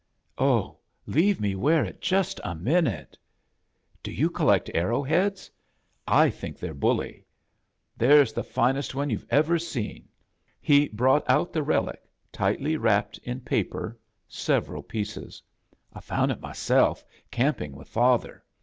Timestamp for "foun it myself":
15.99-17.05